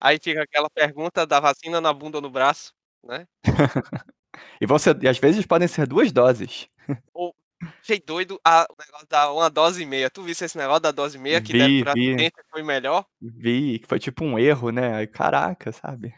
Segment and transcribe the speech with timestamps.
[0.00, 2.72] aí fica aquela pergunta da vacina na bunda ou no braço,
[3.04, 3.26] né.
[4.60, 6.68] E vão ser e às vezes podem ser 2 doses.
[7.14, 7.34] Ou
[7.82, 10.10] achei doido a o negócio da uma dose e meia.
[10.10, 12.30] Tu visse esse negócio da dose e meia que deram Vi, pra vi.
[12.50, 13.04] foi melhor?
[13.20, 16.14] Vi, que foi tipo um erro, né, aí caraca, sabe.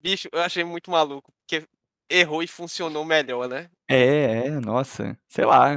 [0.00, 1.66] Bicho, eu achei muito maluco, porque
[2.10, 3.70] errou e funcionou melhor, né.
[3.88, 5.70] É, é, nossa, sei lá,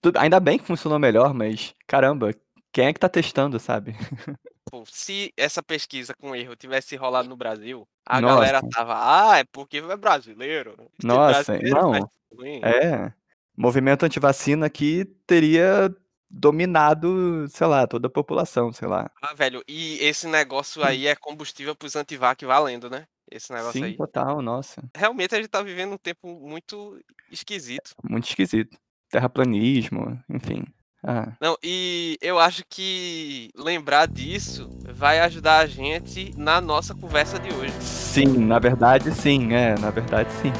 [0.00, 2.32] tudo ainda bem que funcionou melhor, mas caramba,
[2.72, 3.92] quem é que tá testando, sabe.
[4.74, 8.66] Pô, se essa pesquisa com erro tivesse rolado no Brasil, a galera Nossa.
[8.68, 8.94] estava:
[9.32, 12.64] "Ah, é porque é brasileiro, porque Nossa, brasileiro não, tudo bem".
[12.64, 13.12] é,
[13.56, 15.94] movimento antivacina aqui teria
[16.30, 19.10] dominado, sei lá, toda a população, sei lá.
[19.22, 20.84] Ah, velho, e esse negócio Hum.
[20.84, 24.02] aí é combustível para os antivac valendo, né, esse negócio Sim, aí.
[24.02, 24.82] total, nossa.
[24.96, 27.94] Realmente a gente tá vivendo um tempo muito esquisito.
[28.02, 28.76] Muito esquisito.
[29.10, 30.64] Terraplanismo, enfim,
[31.06, 31.28] ah.
[31.40, 37.52] Não, e eu acho que lembrar disso vai ajudar a gente na nossa conversa de
[37.52, 37.74] hoje.
[37.80, 40.52] Sim, na verdade sim, é, na verdade sim.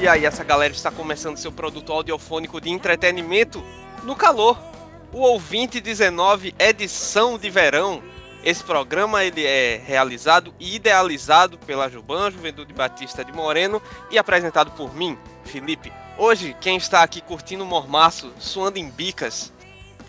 [0.00, 3.62] E aí essa galera está começando seu produto audiofônico de entretenimento
[4.04, 4.56] no calor.
[5.12, 8.00] O Ouvinte 19 edição de verão.
[8.44, 14.70] Esse programa ele é realizado e idealizado pela Juban, Juventude Batista de Moreno e apresentado
[14.72, 15.92] por mim, Felipe.
[16.16, 19.52] Hoje quem está aqui curtindo o mormaço, suando em bicas,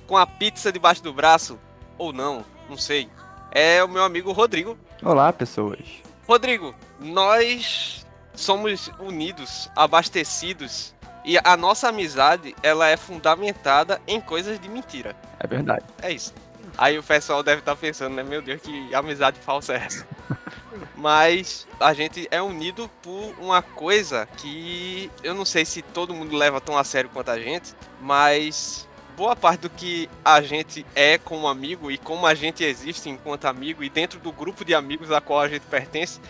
[0.08, 1.60] com a pizza debaixo do braço,
[1.98, 3.10] ou não, não sei,
[3.52, 4.78] é o meu amigo Rodrigo.
[5.04, 5.80] Olá pessoas.
[6.28, 8.06] Rodrigo, nós
[8.36, 10.94] somos unidos, abastecidos
[11.26, 15.16] e a nossa amizade ela é fundamentada em coisas de mentira.
[15.40, 15.86] É verdade.
[16.02, 16.34] É isso.
[16.80, 20.08] Aí o pessoal deve estar pensando, né, meu Deus, que amizade falsa é essa?
[20.96, 26.38] Mas a gente é unido por uma coisa que eu não sei se todo mundo
[26.38, 31.18] leva tão a sério quanto a gente, mas boa parte do que a gente é
[31.18, 35.12] como amigo e como a gente existe enquanto amigo e dentro do grupo de amigos
[35.12, 36.22] a qual a gente pertence,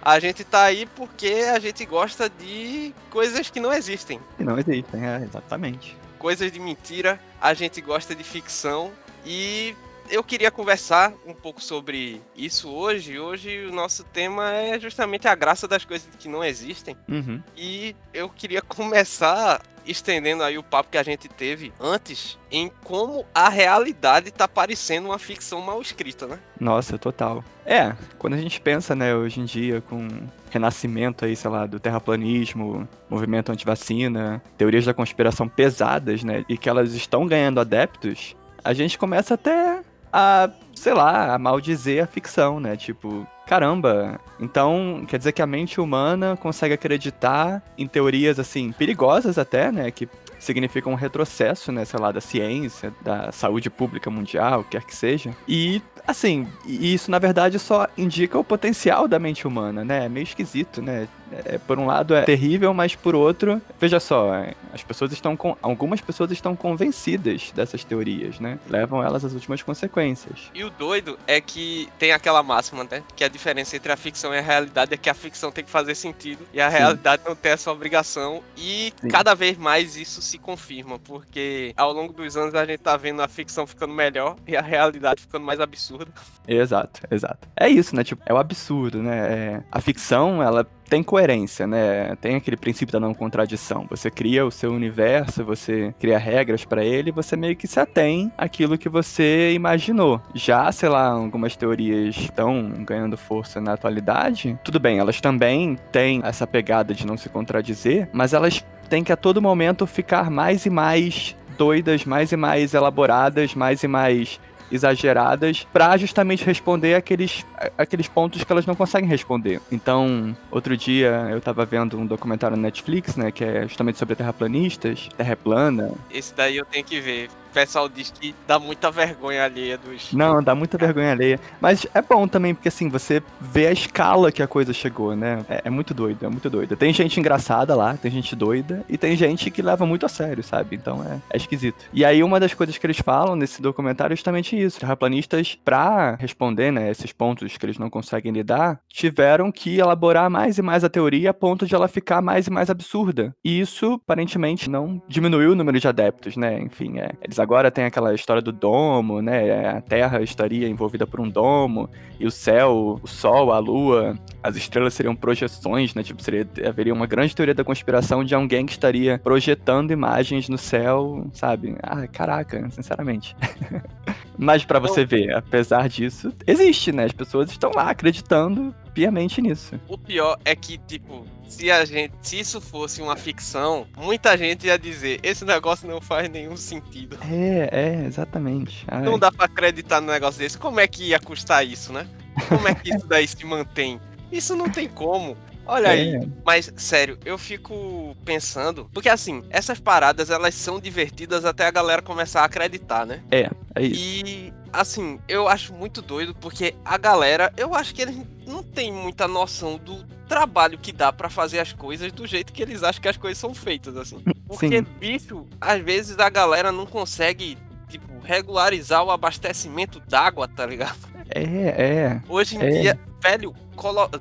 [0.00, 4.20] a gente tá aí porque a gente gosta de coisas que não existem.
[4.38, 5.98] Que não existem, é, exatamente.
[6.18, 8.90] Coisas de mentira, a gente gosta de ficção
[9.24, 9.76] e
[10.10, 13.18] eu queria conversar um pouco sobre isso hoje.
[13.18, 16.96] Hoje o nosso tema é justamente a graça das coisas que não existem.
[17.08, 17.42] Uhum.
[17.56, 23.24] E eu queria começar estendendo aí o papo que a gente teve antes em como
[23.34, 26.38] a realidade tá parecendo uma ficção mal escrita, né?
[26.60, 27.42] Nossa, total.
[27.64, 30.06] É, quando a gente pensa, né, hoje em dia com
[30.50, 36.68] renascimento aí, sei lá, do terraplanismo, movimento antivacina, teorias da conspiração pesadas, né, e que
[36.68, 39.77] elas estão ganhando adeptos, a gente começa até
[40.12, 42.76] a, sei lá, a maldizer a ficção, né?
[42.76, 49.38] Tipo, caramba, então quer dizer que a mente humana consegue acreditar em teorias assim perigosas
[49.38, 50.08] até, né, que
[50.38, 55.34] significam um retrocesso, né, sei lá, da ciência, da saúde pública mundial, quer que seja.
[55.48, 60.06] E assim, isso na verdade só indica o potencial da mente humana, né?
[60.06, 61.06] É meio esquisito, né?
[61.44, 64.32] É, por um lado é terrível, mas por outro, veja só,
[64.72, 68.58] as pessoas estão com, algumas pessoas estão convencidas dessas teorias, né?
[68.68, 70.50] Levam elas às últimas consequências.
[70.54, 73.02] E o doido é que tem aquela máxima, né?
[73.14, 75.70] Que a diferença entre a ficção e a realidade é que a ficção tem que
[75.70, 76.78] fazer sentido e a Sim.
[76.78, 78.42] realidade não tem essa obrigação.
[78.56, 79.08] E Sim.
[79.08, 83.20] cada vez mais isso se confirma, porque ao longo dos anos a gente tá vendo
[83.20, 85.97] a ficção ficando melhor e a realidade ficando mais absurda.
[86.46, 87.48] Exato, exato.
[87.56, 88.04] É isso, né?
[88.04, 89.16] Tipo, é o absurdo, né?
[89.16, 92.16] É, a ficção, ela tem coerência, né?
[92.16, 93.86] Tem aquele princípio da não contradição.
[93.90, 98.32] Você cria o seu universo, você cria regras para ele, você meio que se atém
[98.36, 100.20] àquilo que você imaginou.
[100.34, 104.58] Já, sei lá, algumas teorias estão ganhando força na atualidade.
[104.64, 109.12] Tudo bem, elas também têm essa pegada de não se contradizer, mas elas têm que
[109.12, 114.40] a todo momento ficar mais e mais doidas, mais e mais elaboradas, mais e mais
[114.70, 117.44] exageradas para justamente responder aqueles,
[117.76, 119.60] aqueles pontos que elas não conseguem responder.
[119.70, 124.14] Então, outro dia eu tava vendo um documentário na Netflix, né, que é justamente sobre
[124.14, 125.92] terraplanistas, terra plana.
[126.10, 130.12] Esse daí eu tenho que ver o pessoal diz que dá muita vergonha alheia dos.
[130.12, 131.40] Não, dá muita vergonha alheia.
[131.60, 135.44] Mas é bom também, porque assim, você vê a escala que a coisa chegou, né?
[135.48, 136.76] É, é, muito doido, é muito doido.
[136.76, 140.42] Tem gente engraçada lá, tem gente doida, e tem gente que leva muito a sério,
[140.42, 140.76] sabe?
[140.76, 141.84] Então é, é esquisito.
[141.92, 144.80] E aí, uma das coisas que eles falam nesse documentário é justamente isso.
[144.80, 150.58] Terraplanistas, pra responder, né, esses pontos que eles não conseguem lidar, tiveram que elaborar mais
[150.58, 153.34] e mais a teoria a ponto de ela ficar mais e mais absurda.
[153.44, 156.60] E isso, aparentemente, não diminuiu o número de adeptos, né?
[156.60, 157.40] Enfim, é, eles vezes.
[157.40, 159.70] Agora tem aquela história do domo, né?
[159.70, 161.88] A Terra estaria envolvida por um domo,
[162.18, 166.02] e o céu, o Sol, a Lua, as estrelas seriam projeções, né?
[166.02, 170.58] Tipo, seria, haveria uma grande teoria da conspiração de alguém que estaria projetando imagens no
[170.58, 171.76] céu, sabe?
[171.82, 173.36] Ah, caraca, sinceramente.
[174.36, 177.04] Mas para você ver, apesar disso, existe, né?
[177.04, 179.80] As pessoas estão lá acreditando piamente nisso.
[179.88, 184.66] O pior é que, tipo, se a gente, se isso fosse uma ficção, muita gente
[184.66, 187.16] ia dizer, esse negócio não faz nenhum sentido.
[187.30, 188.84] É, é, exatamente.
[188.88, 189.02] Ai.
[189.02, 190.58] Não dá para acreditar no negócio desse.
[190.58, 192.08] Como é que ia custar isso, né?
[192.48, 194.00] Como é que isso daí se mantém?
[194.32, 195.36] Isso não tem como.
[195.64, 195.90] Olha é.
[195.90, 196.28] aí.
[196.44, 198.88] Mas, sério, eu fico pensando.
[198.92, 203.22] Porque, assim, essas paradas, elas são divertidas até a galera começar a acreditar, né?
[203.30, 204.26] É, é isso.
[204.26, 208.16] E, assim, eu acho muito doido porque a galera, eu acho que eles
[208.46, 212.62] não têm muita noção do trabalho que dá para fazer as coisas do jeito que
[212.62, 214.22] eles acham que as coisas são feitas, assim.
[214.46, 214.86] Porque, Sim.
[214.98, 217.56] bicho, às vezes a galera não consegue,
[217.88, 220.98] tipo, regularizar o abastecimento d'água, tá ligado?
[221.30, 222.22] É, é.
[222.28, 222.70] Hoje em é.
[222.80, 223.54] dia, velho,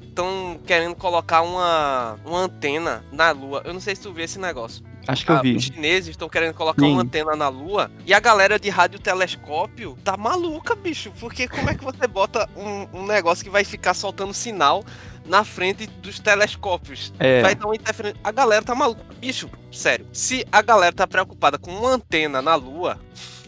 [0.02, 3.62] estão querendo colocar uma, uma antena na Lua.
[3.66, 4.84] Eu não sei se tu viu esse negócio.
[5.08, 5.56] Acho que eu ah, vi.
[5.56, 6.94] Os chineses estão querendo colocar Sim.
[6.94, 11.12] uma antena na Lua e a galera de radiotelescópio tá maluca, bicho.
[11.20, 14.84] Porque como é que você bota um, um negócio que vai ficar soltando sinal
[15.26, 17.14] na frente dos telescópios?
[17.20, 17.42] É.
[17.42, 18.20] Vai dar uma interferência.
[18.24, 19.04] A galera tá maluca.
[19.20, 20.06] Bicho, sério.
[20.12, 23.00] Se a galera tá preocupada com uma antena na Lua,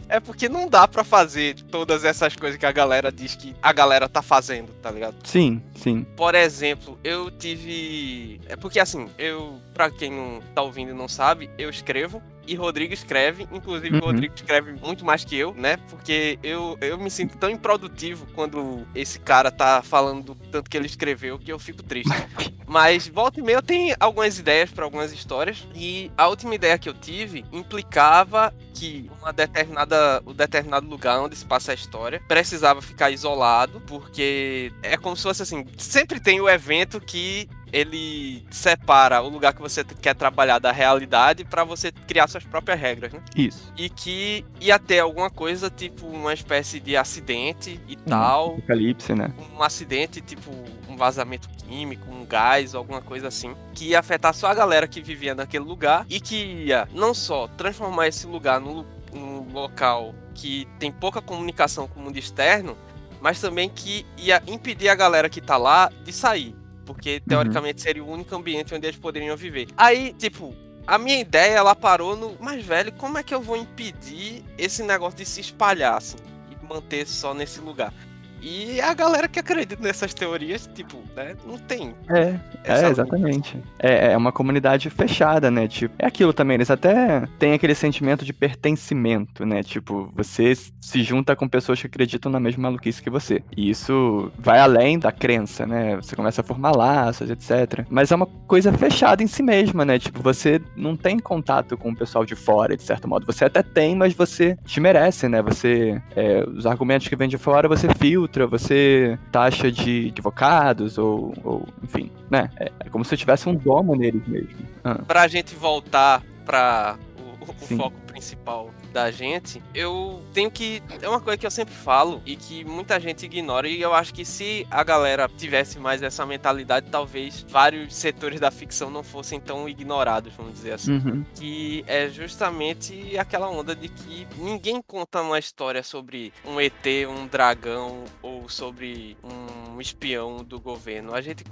[0.09, 3.71] é porque não dá para fazer todas essas coisas que a galera diz que a
[3.71, 5.15] galera tá fazendo, tá ligado?
[5.23, 6.03] Sim, sim.
[6.17, 8.41] Por exemplo, eu tive.
[8.47, 12.53] É porque assim, eu, pra quem não tá ouvindo e não sabe, eu escrevo e
[12.53, 13.47] Rodrigo escreve.
[13.49, 14.01] Inclusive, uhum.
[14.01, 15.77] o Rodrigo escreve muito mais que eu, né?
[15.89, 20.75] Porque eu, eu me sinto tão improdutivo quando esse cara tá falando do tanto que
[20.75, 22.11] ele escreveu que eu fico triste.
[22.67, 25.67] Mas volta e meia eu tenho algumas ideias para algumas histórias.
[25.73, 31.35] E a última ideia que eu tive implicava que uma determinada, um determinado lugar onde
[31.35, 36.39] se passa a história precisava ficar isolado, porque é como se fosse assim: sempre tem
[36.39, 41.91] o evento que ele separa o lugar que você quer trabalhar da realidade para você
[41.91, 43.21] criar suas próprias regras, né?
[43.35, 43.71] Isso.
[43.77, 48.53] E que ia ter alguma coisa, tipo uma espécie de acidente e um tal.
[48.53, 49.33] Apocalipse, né?
[49.55, 50.51] Um acidente, tipo
[50.87, 55.01] um vazamento químico, um gás, alguma coisa assim, que ia afetar só a galera que
[55.01, 60.67] vivia naquele lugar e que ia não só transformar esse lugar num, num local que
[60.79, 62.77] tem pouca comunicação com o mundo externo,
[63.21, 66.55] mas também que ia impedir a galera que tá lá de sair
[66.89, 67.19] porque uhum.
[67.27, 67.83] teoricamente uhum.
[67.83, 69.67] seria o único ambiente onde eles poderiam viver.
[69.77, 70.55] Aí, tipo,
[70.87, 74.81] a minha ideia ela parou no, mas velho, como é que eu vou impedir esse
[74.81, 76.17] negócio de se espalhar assim
[76.49, 77.93] e manter só nesse lugar?
[78.41, 81.93] E a galera que acredita nessas teorias, tipo, né, não tem.
[82.09, 83.57] É, é exatamente.
[83.77, 85.67] É, é uma comunidade fechada, né?
[85.67, 89.61] Tipo, é aquilo também, eles até têm aquele sentimento de pertencimento, né?
[89.63, 93.43] Tipo, você se junta com pessoas que acreditam na mesma maluquice que você.
[93.55, 95.97] E isso vai além da crença, né?
[95.97, 97.85] Você começa a formar laços, etc.
[97.89, 99.99] Mas é uma coisa fechada em si mesma, né?
[99.99, 103.25] Tipo, você não tem contato com o pessoal de fora, de certo modo.
[103.25, 105.41] Você até tem, mas você te merece, né?
[105.41, 106.01] Você.
[106.15, 111.33] É, os argumentos que vêm de fora, você filtra outra, você taxa de advogados, ou,
[111.43, 112.49] ou enfim, né?
[112.57, 114.67] É, é, como se tivesse um domo neles mesmo.
[114.83, 114.99] Ah.
[115.07, 116.95] Pra gente voltar pra
[117.41, 120.81] o, o foco principal da gente, eu tenho que.
[121.01, 123.67] É uma coisa que eu sempre falo e que muita gente ignora.
[123.67, 128.51] E eu acho que se a galera tivesse mais essa mentalidade, talvez vários setores da
[128.51, 130.93] ficção não fossem tão ignorados, vamos dizer assim.
[130.93, 131.25] Uhum.
[131.35, 137.27] Que é justamente aquela onda de que ninguém conta uma história sobre um ET, um
[137.27, 141.13] dragão ou sobre um espião do governo.
[141.13, 141.43] A gente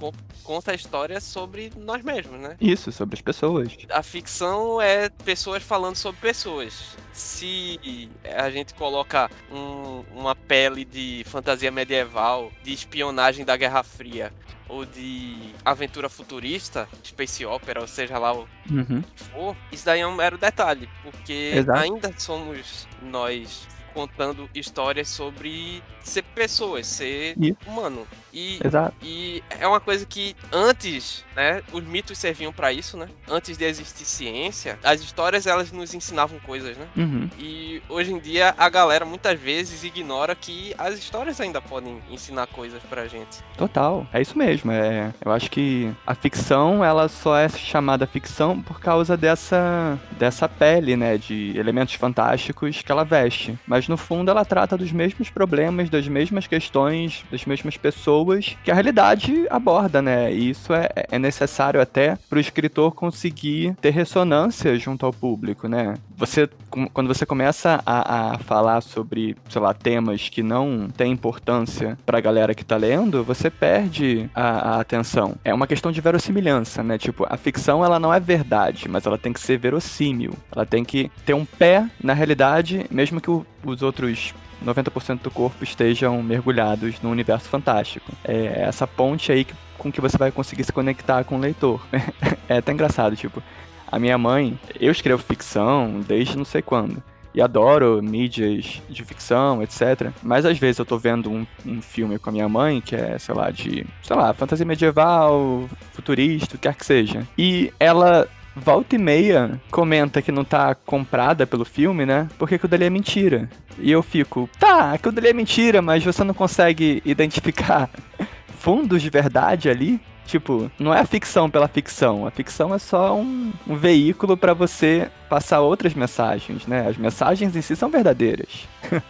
[0.44, 2.58] conta a história sobre nós mesmos, né?
[2.60, 3.78] Isso, sobre as pessoas.
[3.90, 6.98] A ficção é pessoas falando sobre pessoas
[7.28, 14.32] se a gente coloca um, uma pele de fantasia medieval, de espionagem da Guerra Fria,
[14.70, 19.02] ou de aventura futurista, space opera, ou seja lá o uhum.
[19.02, 21.80] que for, isso daí é um mero detalhe, porque Exato.
[21.80, 27.58] ainda somos nós contando histórias sobre ser pessoas, ser Isso.
[27.66, 28.06] humano.
[28.32, 28.94] E, Exato.
[29.02, 33.08] e é uma coisa que antes, né, os mitos serviam para isso, né?
[33.28, 36.86] Antes de existir ciência, as histórias elas nos ensinavam coisas, né?
[36.96, 37.28] Uhum.
[37.40, 42.46] E hoje em dia a galera muitas vezes ignora que as histórias ainda podem ensinar
[42.46, 43.40] coisas pra gente.
[43.58, 44.72] Total, é isso mesmo.
[44.72, 50.48] É, eu acho que a ficção ela só é chamada ficção por causa dessa dessa
[50.48, 53.58] pele, né, de elementos fantásticos que ela veste.
[53.66, 58.72] Mas No fundo ela trata dos mesmos problemas, das mesmas questões, das mesmas pessoas que
[58.72, 60.32] a realidade aborda, né?
[60.34, 65.68] E isso é, é necessário até para o escritor conseguir ter ressonância junto ao público,
[65.68, 65.94] né?
[66.18, 66.50] Você,
[66.94, 72.18] quando você começa a, a falar sobre, sei lá, temas que não têm importância para
[72.18, 75.36] a galera que tá lendo, você perde a, a atenção.
[75.46, 76.98] É uma questão de verossimilhança, né?
[76.98, 80.34] Tipo, a ficção ela não é verdade, mas ela tem que ser verossímil.
[80.52, 84.34] Ela tem que ter um pé na realidade, mesmo que o, os outros
[84.66, 88.12] 90% do corpo estejam mergulhados no universo fantástico.
[88.24, 91.80] É essa ponte aí que, com que você vai conseguir se conectar com o leitor.
[92.50, 93.44] é até engraçado, tipo,
[93.88, 97.02] a minha mãe, eu escrevo ficção desde não sei quando
[97.38, 100.12] e adoro mídias de ficção, etc.
[100.24, 103.20] Mas às vezes eu tô vendo um, um, filme com a minha mãe, que é,
[103.20, 107.28] sei lá, de, sei lá, fantasia medieval, futurista, o que quer que seja.
[107.38, 112.28] E ela volta e meia comenta que não tá comprada pelo filme, né?
[112.40, 113.48] Porque aquilo dali é mentira.
[113.78, 117.88] E eu fico, tá, aquilo dali é mentira, mas você não consegue identificar
[118.58, 120.02] fundos de verdade ali?
[120.28, 122.28] Tipo, não é a ficção pela ficção.
[122.28, 126.86] A ficção é só um, um veículo para você passar outras mensagens, né?
[126.86, 128.68] As mensagens em si são verdadeiras.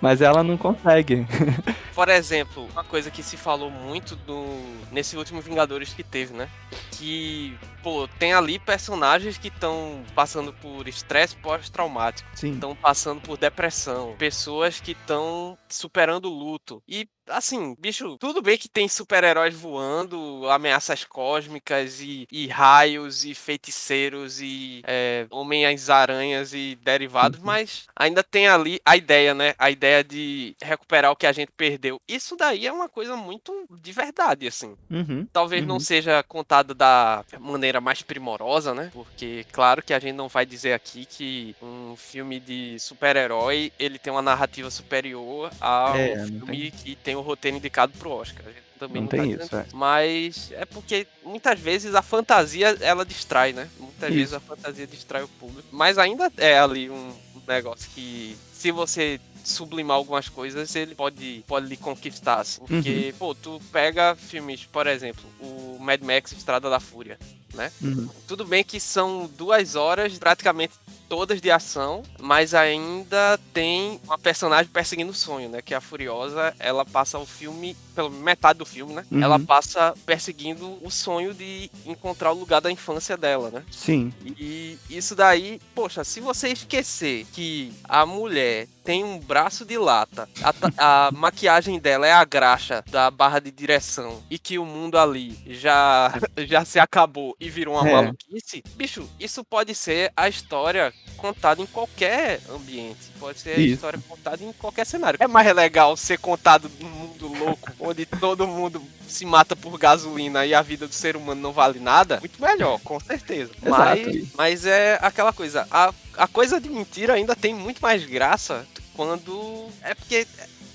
[0.00, 1.26] Mas ela não consegue.
[1.94, 4.46] Por exemplo, uma coisa que se falou muito do
[4.90, 6.48] nesse último Vingadores que teve, né?
[6.92, 14.14] Que, pô, tem ali personagens que estão passando por estresse pós-traumático, estão passando por depressão,
[14.18, 16.82] pessoas que estão superando luto.
[16.88, 23.34] E assim, bicho, tudo bem que tem super-heróis voando, ameaças cósmicas e, e, raios e
[23.34, 27.46] feiticeiros e é, homens-aranhas e derivados, uhum.
[27.46, 29.54] mas ainda tem ali a ideia, né?
[29.58, 32.00] A ideia de recuperar o que a gente perdeu.
[32.08, 34.74] Isso daí é uma coisa muito de verdade, assim.
[34.90, 35.26] Uhum.
[35.32, 35.68] Talvez uhum.
[35.68, 38.90] não seja contada da maneira mais primorosa, né?
[38.92, 43.98] Porque, claro que a gente não vai dizer aqui que um filme de super-herói ele
[43.98, 46.70] tem uma narrativa superior ao é, filme tem.
[46.70, 48.46] que tem o roteiro indicado pro Oscar.
[48.46, 49.66] A gente também não, não tem tá isso, é.
[49.72, 53.68] Mas é porque muitas vezes a fantasia ela distrai, né?
[53.78, 54.18] Muitas isso.
[54.18, 55.68] vezes a fantasia distrai o público.
[55.70, 57.12] Mas ainda é ali um
[57.46, 59.20] negócio que se você
[59.50, 62.60] sublimar algumas coisas, ele pode, pode lhe conquistar, assim.
[62.60, 63.18] Porque, uhum.
[63.18, 67.18] pô, tu pega filmes, por exemplo, o Mad Max Estrada da Fúria,
[67.54, 67.72] né?
[67.82, 68.08] Uhum.
[68.26, 70.74] Tudo bem que são duas horas praticamente
[71.08, 75.62] todas de ação, mas ainda tem uma personagem perseguindo o sonho, né?
[75.62, 79.04] Que é a Furiosa, ela passa o filme, pelo metade do filme, né?
[79.10, 79.22] Uhum.
[79.22, 83.64] Ela passa perseguindo o sonho de encontrar o lugar da infância dela, né?
[83.70, 84.12] Sim.
[84.38, 90.28] E isso daí, poxa, se você esquecer que a mulher tem um braço de lata,
[90.42, 94.98] a, a maquiagem dela é a graxa da barra de direção e que o mundo
[94.98, 96.12] ali já,
[96.46, 97.92] já se acabou e virou uma é.
[97.92, 103.10] maluquice, bicho, isso pode ser a história contada em qualquer ambiente.
[103.18, 103.60] Pode ser Isso.
[103.60, 105.18] a história contada em qualquer cenário.
[105.20, 110.46] É mais legal ser contado num mundo louco, onde todo mundo se mata por gasolina
[110.46, 112.20] e a vida do ser humano não vale nada.
[112.20, 113.50] Muito melhor, com certeza.
[113.62, 115.66] Mas, mas é aquela coisa.
[115.70, 118.66] A, a coisa de mentira ainda tem muito mais graça
[118.98, 119.68] quando.
[119.80, 120.26] É porque.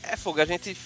[0.01, 0.77] É, é fogo, a gente.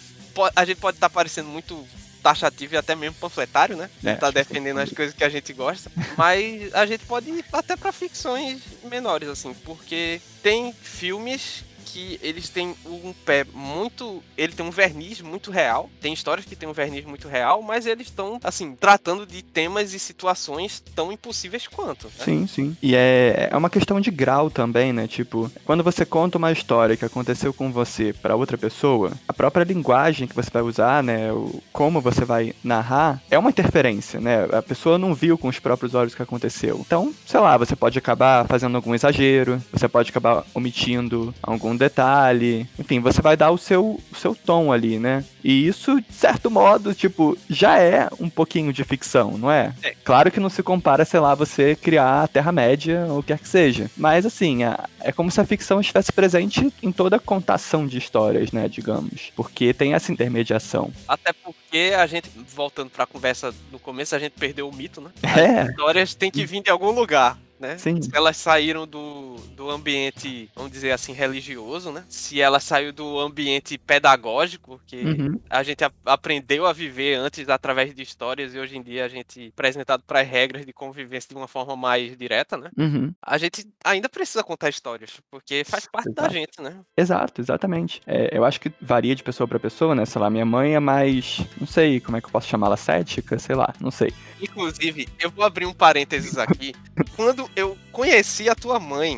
[0.56, 1.88] A gente pode estar tá parecendo muito
[2.22, 3.90] taxativo e até mesmo panfletário, né?
[4.04, 5.92] É, tá defendendo as coisas que a gente gosta.
[6.18, 12.50] Mas a gente pode ir até para ficções menores, assim, porque tem filmes que eles
[12.50, 14.24] têm um pé muito.
[14.38, 15.90] Ele tem um verniz muito real.
[16.02, 19.94] Tem histórias que tem um verniz muito real, mas eles estão, assim, tratando de temas
[19.94, 22.08] e situações tão impossíveis quanto.
[22.08, 22.26] Né?
[22.26, 22.78] Sim, sim.
[22.82, 25.08] E é, é uma questão de grau também, né?
[25.08, 29.64] Tipo, quando você conta uma história que aconteceu com você para outra pessoa, a própria
[29.64, 31.32] linguagem que você vai usar, né?
[31.32, 34.48] O, como você vai narrar, é uma interferência, né?
[34.52, 36.80] A pessoa não viu com os próprios olhos o que aconteceu.
[36.86, 42.68] Então, sei lá, você pode acabar fazendo algum exagero, você pode acabar omitindo algum detalhe.
[42.78, 45.24] Enfim, você vai dar o seu, o seu tom ali, né?
[45.44, 49.74] E isso, de certo modo, tipo, já é um pouquinho de ficção, não é?
[49.82, 49.96] é.
[50.04, 53.40] Claro que não se compara, sei lá, você criar a Terra-média ou o que quer
[53.40, 53.90] que seja.
[53.96, 57.98] Mas, assim, é, é como se a ficção estivesse presente em toda a contação de
[57.98, 59.32] histórias, né, digamos.
[59.36, 60.92] Porque tem essa intermediação.
[61.08, 65.12] Até porque a gente, voltando pra conversa no começo, a gente perdeu o mito, né?
[65.24, 65.62] É.
[65.62, 67.78] As histórias têm que vir de algum lugar né?
[67.78, 68.02] Sim.
[68.02, 72.04] Se elas saíram do, do ambiente, vamos dizer assim, religioso, né?
[72.10, 75.40] Se ela saiu do ambiente pedagógico, que uhum.
[75.50, 79.08] a gente a, aprendeu a viver antes através de histórias e hoje em dia a
[79.08, 82.70] gente apresentado para as regras de convivência de uma forma mais direta, né?
[82.78, 83.14] Uhum.
[83.22, 86.22] A gente ainda precisa contar histórias, porque faz parte Exato.
[86.22, 86.80] da gente, né?
[86.96, 88.02] Exato, exatamente.
[88.06, 90.06] É, eu acho que varia de pessoa para pessoa, né?
[90.06, 93.38] Sei lá, minha mãe é mais, não sei como é que eu posso chamá-la, cética,
[93.40, 94.14] sei lá, não sei.
[94.42, 96.74] Inclusive, eu vou abrir um parênteses aqui.
[97.16, 99.18] Quando eu conheci a tua mãe,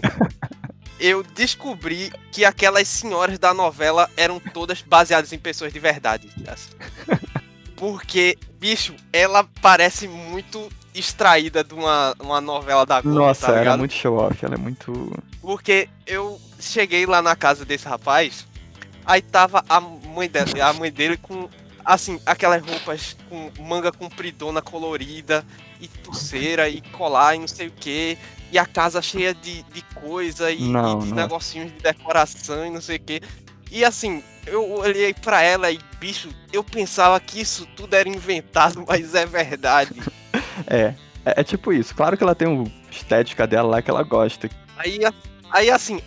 [0.99, 6.29] eu descobri que aquelas senhoras da novela eram todas baseadas em pessoas de verdade.
[7.75, 13.61] Porque, bicho, ela parece muito extraída de uma, uma novela da Globo, Nossa, tá era
[13.61, 13.79] ligado?
[13.79, 15.17] muito show off, ela é muito.
[15.41, 18.45] Porque eu cheguei lá na casa desse rapaz,
[19.05, 21.47] aí tava a mãe dele, a mãe dele com
[21.93, 25.45] assim, aquelas roupas com manga compridona colorida
[25.79, 28.17] e pulseira e colar e não sei o que.
[28.51, 31.15] E a casa cheia de, de coisa e, Não, e de não.
[31.15, 33.21] negocinhos de decoração e não sei o que.
[33.71, 38.83] E assim, eu olhei pra ela e, bicho, eu pensava que isso tudo era inventado,
[38.87, 39.91] mas é verdade.
[40.67, 41.95] É, é, é tipo isso.
[41.95, 44.49] Claro que ela tem o estética dela lá que ela gosta.
[44.75, 44.99] Aí,
[45.49, 46.01] aí assim,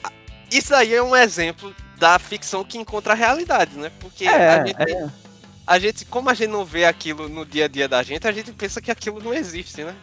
[0.51, 3.91] isso aí é um exemplo da ficção que encontra a realidade, né?
[4.01, 5.13] Porque a, É, gente, é.
[5.67, 8.33] A gente, como a gente não vê aquilo no dia a dia da gente, a
[8.33, 9.95] gente pensa que aquilo não existe, né?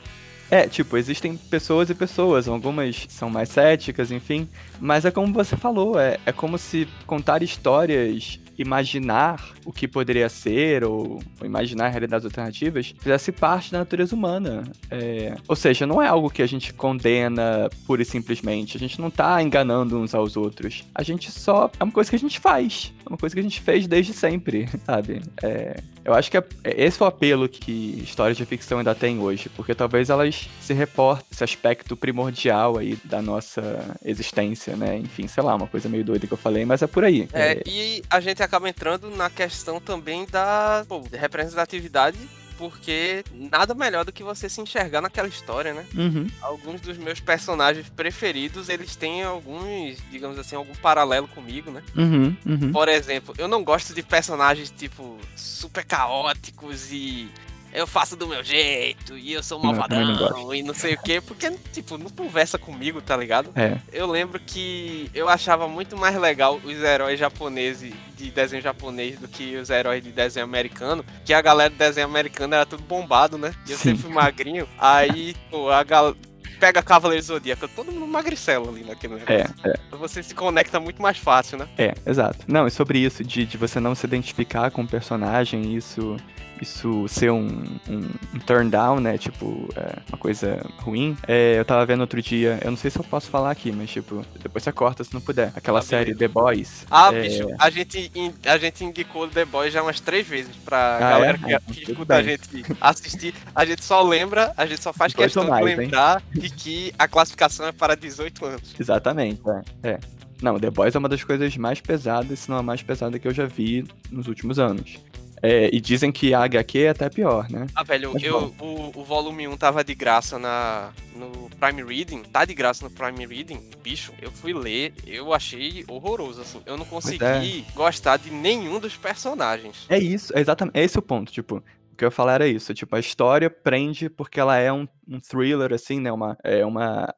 [0.52, 4.50] É, tipo, existem pessoas e pessoas, algumas são mais céticas, enfim.
[4.80, 10.28] Mas é como você falou, é, é como se contar histórias, imaginar o que poderia
[10.28, 14.64] ser, ou, ou imaginar realidades alternativas, fizesse parte da natureza humana.
[14.92, 18.76] É, ou seja, não é algo que a gente condena pura e simplesmente.
[18.76, 20.84] A gente não tá enganando uns aos outros.
[20.94, 21.72] A gente só.
[21.80, 22.94] É uma coisa que a gente faz.
[23.06, 25.22] É uma coisa que a gente fez desde sempre, sabe?
[25.42, 28.96] É, eu acho que é, é esse é o apelo que histórias de ficção ainda
[28.96, 33.62] têm hoje, porque talvez elas se reportem esse aspecto primordial aí da nossa
[34.04, 34.98] existência, né?
[34.98, 37.28] Enfim, sei lá, uma coisa meio doida que eu falei, mas é por aí.
[37.34, 42.18] É, e a gente acaba entrando na questão também da pô, representatividade,
[42.60, 45.86] porque nada melhor do que você se enxergar naquela história, né?
[45.96, 46.28] Uhum.
[46.42, 51.82] Alguns dos meus personagens preferidos, eles têm alguns, digamos assim, algum paralelo comigo, né?
[51.96, 52.72] Uhum, uhum.
[52.74, 57.30] Por exemplo, eu não gosto de personagens, tipo, super caóticos e
[57.74, 61.02] eu faço do meu jeito e eu sou também não malvadão e não sei o
[61.02, 63.52] quê, porque, tipo, não conversa comigo, tá ligado?
[63.56, 63.78] É.
[63.92, 69.28] Eu lembro que eu achava muito mais legal os heróis japoneses de desenho japonês do
[69.28, 73.38] que os heróis de desenho americano, que a galera de desenho americano era tudo bombado,
[73.38, 73.54] né?
[73.68, 73.90] E eu Sim.
[73.90, 74.68] sempre fui magrinho.
[74.78, 76.16] Aí, pô, a galera
[76.60, 79.56] pega Cavaleiro Zodíaco, todo mundo magricelo ali naquele negócio.
[79.64, 81.68] É, é, Você se conecta muito mais fácil, né?
[81.78, 82.40] é, exato.
[82.48, 86.18] Não, e sobre isso, de, de você não se identificar com o personagem, isso,
[86.64, 87.48] isso ser um,
[87.90, 89.18] um, um turn down, né?
[89.18, 91.16] Tipo, é, uma coisa ruim.
[91.28, 93.90] É, eu tava vendo outro dia, eu não sei se eu posso falar aqui, mas
[93.90, 95.52] tipo, depois você corta se não puder.
[95.56, 96.16] Aquela Ah, série.
[96.16, 96.86] The Boys.
[96.90, 98.12] Ah, é, bicho, a gente,
[98.46, 101.48] a gente indicou The Boys já umas três vezes pra Ah, galera é?
[101.48, 103.34] que, Ah, que escuta a gente assistir.
[103.56, 105.78] A gente só lembra, a gente só faz 18 questão mais, de hein?
[105.78, 108.76] lembrar de que a classificação é para 18 anos.
[108.80, 109.42] Exatamente,
[109.84, 109.90] é.
[109.92, 110.00] é.
[110.42, 113.28] Não, The Boys é uma das coisas mais pesadas, se não a mais pesada que
[113.28, 114.98] eu já vi nos últimos anos.
[115.42, 117.68] É, e dizem que a HQ é até pior, né?
[117.74, 122.24] Ah, velho, Mas eu, o, o volume 1 tava de graça na, no Prime Reading.
[122.24, 123.70] Tá de graça no Prime Reading.
[123.82, 126.62] Bicho, eu fui ler, eu achei horroroso, assim.
[126.66, 129.86] Eu não consegui gostar de nenhum dos personagens.
[129.90, 130.78] É isso, é exatamente.
[130.78, 131.64] É esse o ponto, tipo.
[131.92, 134.88] O que eu ia falar era isso, tipo, a história prende porque ela é um,
[135.06, 136.10] um thriller, assim, né?
[136.10, 137.14] Uma, é uma,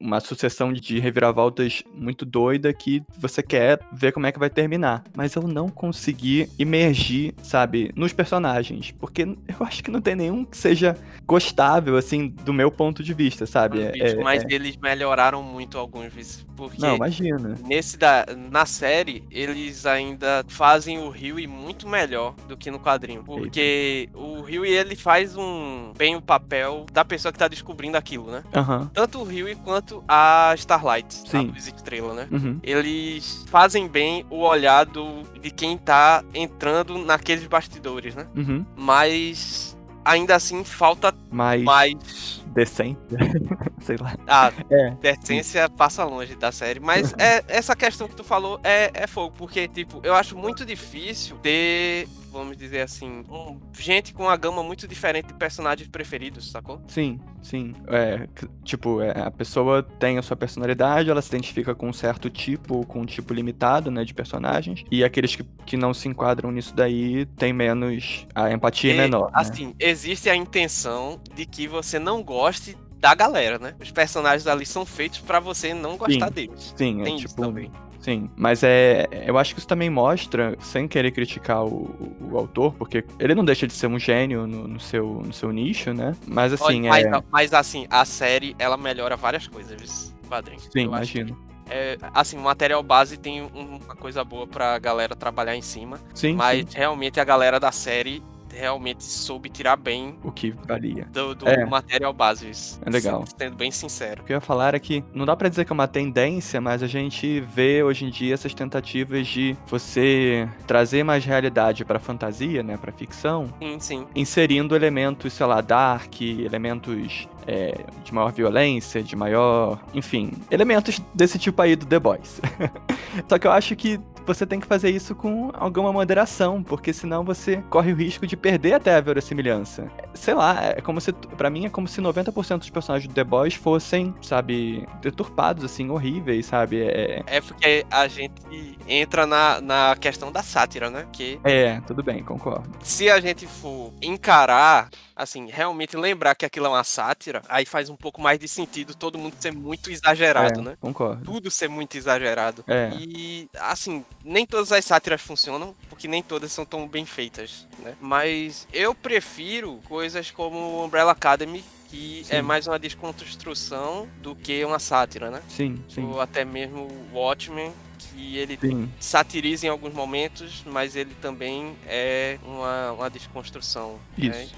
[0.00, 5.04] uma sucessão de reviravoltas muito doida que você quer ver como é que vai terminar.
[5.14, 8.90] Mas eu não consegui imergir, sabe, nos personagens.
[8.92, 10.96] Porque eu acho que não tem nenhum que seja
[11.26, 13.82] gostável, assim, do meu ponto de vista, sabe?
[13.82, 16.46] É- Bicho, é- mas é- eles melhoraram muito alguns vezes.
[16.56, 17.54] Porque Não, imagina.
[17.66, 23.22] nesse da, na série, eles ainda fazem o Huey muito melhor do que no quadrinho.
[23.22, 28.30] Porque o Huey, ele faz um bem o papel da pessoa que tá descobrindo aquilo,
[28.30, 28.42] né?
[28.54, 28.90] Aham.
[28.94, 29.75] Tanto o Huey quanto
[30.08, 31.38] a Starlight, Sim.
[31.38, 32.28] a Luz Estrela, né?
[32.30, 32.58] Uhum.
[32.62, 38.26] Eles fazem bem o olhar do, de quem tá entrando naqueles bastidores, né?
[38.36, 38.64] Uhum.
[38.76, 42.42] Mas ainda assim falta Mais mais.
[42.54, 43.00] decente.
[43.82, 44.14] Sei lá.
[44.26, 44.90] A É.
[45.00, 46.78] decência passa longe da série.
[46.80, 49.34] Mas é, essa questão que tu falou é, é fogo.
[49.36, 54.62] Porque, tipo, eu acho muito difícil ter, vamos dizer assim, um- gente com uma gama
[54.62, 56.80] muito diferente de personagens preferidos, sacou?
[56.88, 57.72] Sim, sim.
[57.88, 58.28] É,
[58.64, 62.84] tipo, é, a pessoa tem a sua personalidade, ela se identifica com um certo tipo,
[62.86, 64.84] com um tipo limitado, né, de personagens.
[64.90, 68.26] E aqueles que, que não se enquadram nisso daí tem menos.
[68.34, 69.26] A empatia é menor.
[69.26, 69.30] né?
[69.34, 73.74] Assim, existe a intenção de que você não goste da galera, né?
[73.80, 76.32] Os personagens ali são feitos pra você não gostar Sim.
[76.32, 76.74] deles.
[76.76, 77.42] Sim, é Tem isso tipo.
[77.42, 77.70] também.
[78.06, 79.08] Sim, mas é.
[79.26, 81.90] Eu acho que isso também mostra, sem querer criticar o,
[82.20, 85.50] o autor, porque ele não deixa de ser um gênio no, no seu, no seu
[85.50, 86.14] nicho, né?
[86.24, 87.10] Mas assim, Olha, é.
[87.10, 90.60] mas, mas, assim, a série, ela melhora várias coisas, quadrinho.
[90.60, 91.36] Sim, imagino.
[91.68, 93.48] é, assim, o material base tem um-
[93.82, 96.78] uma coisa boa pra galera trabalhar em cima, Sim, mas sim.
[96.78, 98.22] realmente a galera da série
[98.56, 101.06] realmente soube tirar bem O que valia.
[101.12, 101.64] do, do É.
[101.64, 102.46] material base.
[102.84, 103.24] É legal.
[103.38, 104.22] Sendo bem sincero.
[104.22, 106.60] O que eu ia falar é que não dá pra dizer que é uma tendência,
[106.60, 111.98] mas a gente vê hoje em dia essas tentativas de você trazer mais realidade pra
[111.98, 114.06] fantasia, né, pra ficção, Sim, sim.
[114.14, 119.78] inserindo elementos, sei lá, dark, elementos é, de maior violência, de maior.
[119.94, 122.40] Enfim, elementos desse tipo aí do The Boys.
[123.28, 127.24] Só que eu acho que você tem que fazer isso com alguma moderação, porque senão
[127.24, 129.88] você corre o risco de perder até a verossimilhança.
[130.14, 131.12] Sei lá, é como se.
[131.12, 135.88] Pra mim é como se 90% dos personagens do The Boys fossem, sabe, deturpados, assim,
[135.90, 136.82] horríveis, sabe?
[136.82, 141.06] É, É porque a gente entra na, na questão da sátira, né?
[141.12, 142.68] Que é, tudo bem, concordo.
[142.80, 147.88] se a gente for encarar, assim, realmente lembrar que aquilo é uma sátira, aí faz
[147.88, 150.76] um pouco mais de sentido todo mundo ser muito exagerado, É, né?
[150.80, 151.24] Concordo.
[151.24, 152.64] Tudo ser muito exagerado.
[152.66, 152.90] É.
[152.98, 157.94] E, assim, nem todas as sátiras funcionam, porque nem todas são tão bem feitas, né?
[158.00, 162.42] Mas eu prefiro coisas como Umbrella Academy, que é Sim.
[162.42, 165.42] mais uma desconstrução do que uma sátira, né?
[165.48, 166.04] Sim, sim.
[166.04, 172.38] Ou até mesmo Watchmen, que ele Sim, satiriza em alguns momentos, mas ele também é
[172.44, 173.98] uma, uma desconstrução.
[174.18, 174.48] Né?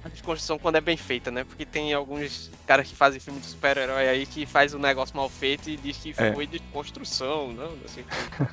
[0.00, 0.06] Isso.
[0.06, 1.44] Uma desconstrução quando é bem feita, né?
[1.44, 5.28] Porque tem alguns caras que fazem filme de super-herói aí que faz o negócio mal
[5.28, 6.32] feito e diz que É.
[6.32, 8.50] foi desconstrução, não, não como.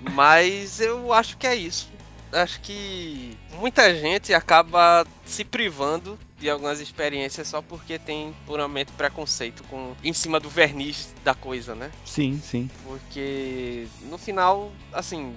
[0.14, 1.88] Mas eu acho que é isso.
[2.32, 9.62] Acho que muita gente acaba se privando de algumas experiências só porque tem puramente preconceito
[9.64, 11.90] com em cima do verniz da coisa, né?
[12.04, 12.70] sim, sim.
[12.86, 15.34] Porque no final, assim,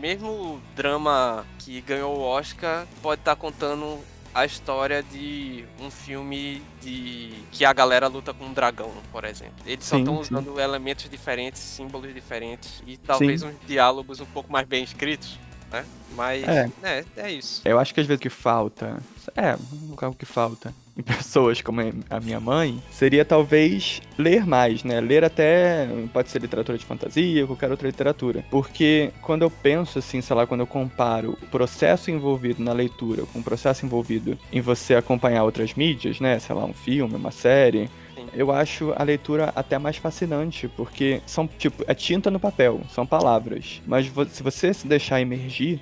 [0.00, 3.98] mesmo o drama que ganhou o Oscar pode estar contando
[4.34, 9.54] a história de um filme de que a galera luta com um dragão, por exemplo.
[9.66, 10.34] Eles só Sim, estão sim.
[10.34, 15.38] usando elementos diferentes, símbolos diferentes e talvez uns diálogos um pouco mais bem escritos,
[15.70, 15.84] né?
[16.14, 16.70] Mas É.
[16.82, 17.60] é, é isso.
[17.64, 19.02] Eu acho que às vezes o que falta.
[19.36, 19.54] É,
[19.90, 25.00] o que falta em pessoas como a minha mãe seria talvez ler mais, né?
[25.00, 25.88] Ler até.
[26.12, 28.44] Pode ser literatura de fantasia, qualquer outra literatura.
[28.50, 33.24] Porque quando eu penso assim, sei lá, quando eu comparo o processo envolvido na leitura
[33.32, 36.38] com o processo envolvido em você acompanhar outras mídias, né?
[36.38, 37.88] Sei lá, um filme, uma série.
[38.34, 43.06] Eu acho a leitura até mais fascinante, porque são, tipo, é tinta no papel, são
[43.06, 43.82] palavras.
[43.86, 45.80] Mas se você se deixar emergir,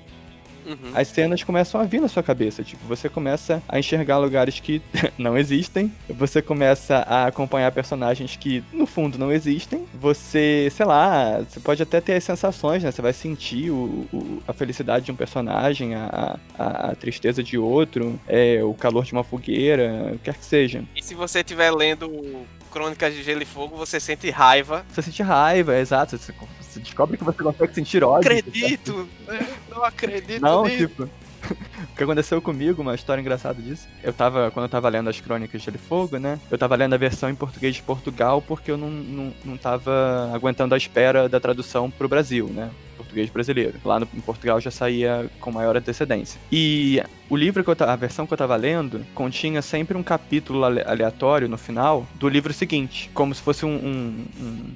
[0.66, 0.92] Uhum.
[0.94, 2.62] as cenas começam a vir na sua cabeça.
[2.62, 4.80] Tipo, você começa a enxergar lugares que
[5.18, 5.92] não existem.
[6.08, 9.84] Você começa a acompanhar personagens que, no fundo, não existem.
[9.94, 12.90] Você, sei lá, você pode até ter as sensações, né?
[12.90, 17.56] Você vai sentir o, o- a felicidade de um personagem, a, a, a tristeza de
[17.58, 20.84] outro, é, o calor de uma fogueira, o que quer que seja.
[20.94, 22.10] E se você estiver lendo
[22.70, 24.84] Crônicas de Gelo e Fogo, você sente raiva.
[24.92, 26.16] Você sente raiva, é exato.
[26.16, 26.32] Você,
[26.80, 28.30] descobre que você consegue sentir ódio.
[28.30, 29.08] acredito!
[29.26, 29.46] né?
[29.68, 30.88] Não acredito Não, nisso.
[30.88, 31.08] tipo.
[32.00, 33.86] Que aconteceu comigo, uma história engraçada disso.
[34.02, 36.40] Eu tava, quando eu tava lendo as crônicas de Fogo, né?
[36.50, 40.30] Eu tava lendo a versão em português de Portugal porque eu não, não, não tava
[40.32, 42.70] aguentando a espera da tradução pro Brasil, né?
[42.96, 43.74] Português brasileiro.
[43.84, 46.40] Lá no, em Portugal já saía com maior antecedência.
[46.50, 50.64] E o livro que eu a versão que eu tava lendo continha sempre um capítulo
[50.64, 54.74] ale- aleatório no final do livro seguinte, como se fosse um- um- um.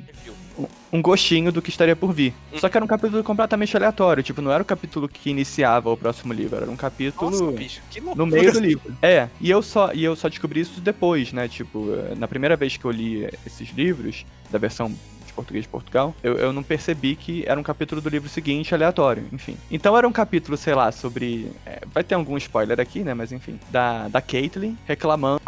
[0.92, 2.34] Um gostinho do que estaria por vir.
[2.52, 2.58] Hum.
[2.58, 5.96] Só que era um capítulo completamente aleatório, tipo, não era o capítulo que iniciava o
[5.96, 7.80] próximo livro, era um capítulo Nossa, bicho,
[8.14, 8.94] no meio do livro.
[9.02, 11.48] É, e eu só e eu só descobri isso depois, né?
[11.48, 15.68] Tipo, eh, na primeira vez que eu li esses livros da versão de português de
[15.68, 19.56] Portugal, eu, eu não percebi que era um capítulo do livro seguinte aleatório, enfim.
[19.70, 23.32] Então era um capítulo, sei lá, sobre é, vai ter algum spoiler aqui, né, mas
[23.32, 25.40] enfim, da da Caitlyn reclamando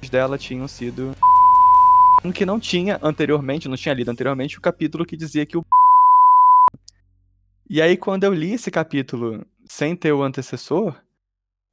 [0.00, 1.14] que dela tinham sido
[2.34, 5.64] que não tinha anteriormente, não tinha lido anteriormente o capítulo que dizia que o
[7.68, 10.94] E aí quando eu li esse capítulo sem ter o antecessor,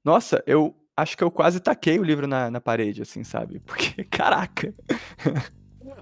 [0.03, 3.59] nossa, eu acho que eu quase taquei o livro na, na parede, assim, sabe?
[3.65, 4.73] Porque, caraca.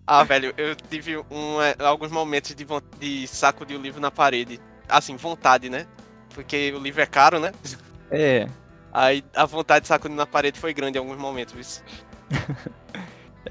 [0.06, 2.66] Ah, velho, eu tive um, alguns momentos de,
[3.00, 4.60] de saco de o livro na parede.
[4.90, 5.88] Assim, vontade, né?
[6.34, 7.52] Porque o livro é caro, né?
[8.12, 8.48] É,
[8.94, 11.56] Aí a vontade de sacudir na parede foi grande em alguns momentos.
[11.56, 11.84] Isso.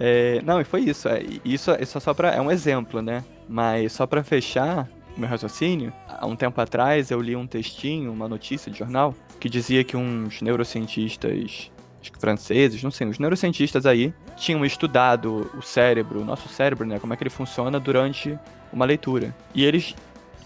[0.04, 1.08] é, não, e foi isso.
[1.08, 3.24] É, isso, é só pra, é um exemplo, né?
[3.48, 8.12] Mas só pra fechar o meu raciocínio, há um tempo atrás eu li um textinho,
[8.12, 13.20] uma notícia de jornal, que dizia que uns neurocientistas acho que franceses, não sei, os
[13.20, 17.78] neurocientistas aí tinham estudado o cérebro, o nosso cérebro, né, como é que ele funciona
[17.78, 18.36] durante
[18.72, 19.32] uma leitura.
[19.54, 19.94] E eles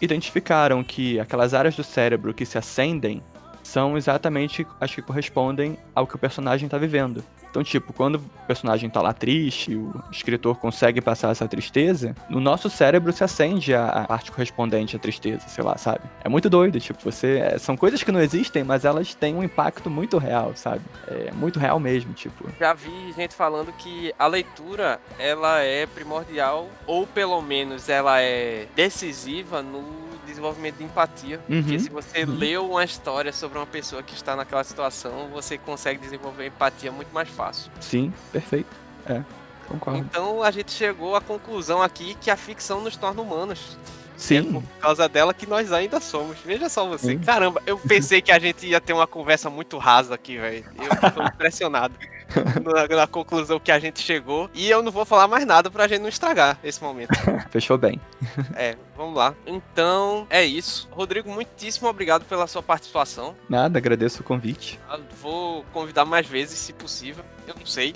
[0.03, 3.23] identificaram que aquelas áreas do cérebro que se acendem
[3.67, 7.23] são exatamente as que correspondem ao que o personagem tá vivendo.
[7.51, 12.39] Então, tipo, quando o personagem tá lá triste, o escritor consegue passar essa tristeza, no
[12.39, 16.01] nosso cérebro se acende a, a parte correspondente à tristeza, sei lá, sabe?
[16.23, 17.39] É muito doido, tipo, você.
[17.39, 20.83] é- são coisas que não existem, mas elas têm um impacto muito real, sabe?
[21.09, 22.47] É muito real mesmo, tipo.
[22.61, 28.67] Já vi gente falando que a leitura ela é primordial ou pelo menos ela é
[28.77, 30.06] decisiva no
[30.37, 31.39] desenvolvimento de empatia.
[31.39, 32.35] Porque Uhum, se você uhum.
[32.37, 37.13] leu uma história sobre uma pessoa que está naquela situação, você consegue desenvolver empatia muito
[37.13, 37.71] mais fácil.
[37.81, 38.69] Sim, perfeito.
[39.07, 39.23] É,
[39.69, 39.99] concordo.
[39.99, 43.77] Então a gente chegou à conclusão aqui que a ficção nos torna humanos.
[44.17, 46.39] É Sim, por causa dela que nós ainda somos.
[46.39, 47.09] Veja só você.
[47.09, 47.19] Sim.
[47.19, 50.65] Caramba, eu pensei que a gente ia ter uma conversa muito rasa aqui, velho.
[50.75, 51.95] Eu tô impressionado
[52.65, 54.51] na, na conclusão que a gente chegou.
[54.55, 57.11] E eu não vou falar mais nada pra gente não estragar esse momento.
[57.51, 58.01] fechou bem.
[58.55, 59.35] É, vamos lá.
[59.47, 60.89] Então, é isso.
[60.91, 63.35] Rodrigo, muitíssimo obrigado pela sua participação.
[63.49, 64.79] Nada, agradeço o convite.
[64.91, 67.25] Eu Vou convidar mais vezes, se possível.
[67.47, 67.95] Eu não sei,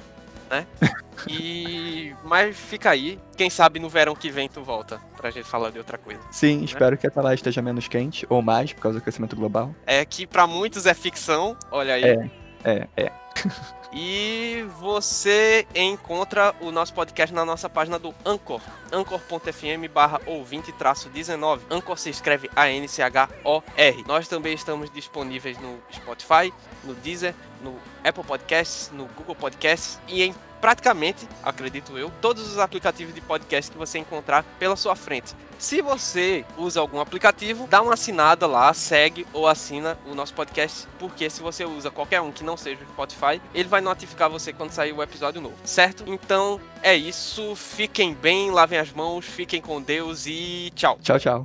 [0.51, 0.67] né?
[1.29, 2.15] E.
[2.25, 3.19] Mas fica aí.
[3.37, 6.21] Quem sabe no verão que vem tu volta pra gente falar de outra coisa.
[6.31, 9.75] Sim, espero que até lá esteja menos quente, ou mais, por causa do aquecimento global.
[9.87, 12.05] É que pra muitos é ficção, olha aí.
[12.05, 12.31] É.
[12.65, 13.13] É, é.
[13.93, 18.61] E você encontra o nosso podcast na nossa página do Anchor,
[18.93, 21.67] anchor.fm barra ouvinte traço 19.
[21.69, 24.05] Anchor se escreve A-N-C-H-O-R.
[24.07, 26.53] Nós também estamos disponíveis no Spotify,
[26.85, 32.59] no Deezer, no Apple Podcasts, no Google Podcasts e em praticamente, acredito eu, todos os
[32.59, 35.35] aplicativos de podcast que você encontrar pela sua frente.
[35.61, 40.89] Se você usa algum aplicativo, dá uma assinada lá, segue ou assina o nosso podcast,
[40.99, 44.55] porque se você usa qualquer um que não seja o Spotify, ele vai notificar você
[44.55, 46.03] quando sair o episódio novo, certo?
[46.07, 50.99] Então é isso, fiquem bem, lavem as mãos, fiquem com Deus e tchau.
[51.03, 51.39] Tchau, tchau.